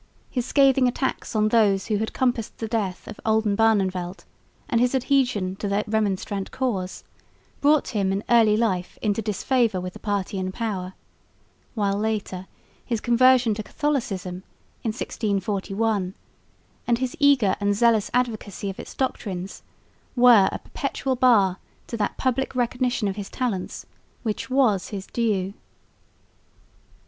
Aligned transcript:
His 0.31 0.47
scathing 0.47 0.87
attacks 0.87 1.35
on 1.35 1.49
those 1.49 1.85
who 1.85 1.97
had 1.97 2.11
compassed 2.11 2.57
the 2.57 2.67
death 2.67 3.07
of 3.07 3.19
Oldenbarneveldt, 3.23 4.25
and 4.67 4.81
his 4.81 4.95
adhesion 4.95 5.55
to 5.57 5.67
the 5.67 5.83
Remonstrant 5.85 6.49
cause 6.49 7.03
brought 7.59 7.89
him 7.89 8.11
in 8.11 8.23
early 8.27 8.57
life 8.57 8.97
into 9.03 9.21
disfavour 9.21 9.79
with 9.79 9.93
the 9.93 9.99
party 9.99 10.39
in 10.39 10.51
power, 10.51 10.95
while 11.75 11.99
later 11.99 12.47
his 12.83 12.99
conversion 12.99 13.53
to 13.53 13.61
Catholicism 13.61 14.37
in 14.83 14.89
1641 14.89 16.15
and 16.87 16.97
his 16.97 17.15
eager 17.19 17.55
and 17.59 17.75
zealous 17.75 18.09
advocacy 18.11 18.71
of 18.71 18.79
its 18.79 18.95
doctrines, 18.95 19.61
were 20.15 20.49
a 20.51 20.57
perpetual 20.57 21.15
bar 21.15 21.59
to 21.85 21.95
that 21.97 22.17
public 22.17 22.55
recognition 22.55 23.07
of 23.07 23.17
his 23.17 23.29
talents 23.29 23.85
which 24.23 24.49
was 24.49 24.87
his 24.87 25.05
due. 25.05 25.53